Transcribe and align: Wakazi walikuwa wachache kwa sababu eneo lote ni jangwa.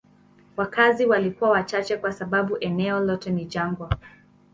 Wakazi 0.57 1.05
walikuwa 1.05 1.49
wachache 1.49 1.97
kwa 1.97 2.11
sababu 2.13 2.57
eneo 2.57 2.99
lote 2.99 3.29
ni 3.29 3.45
jangwa. 3.45 3.89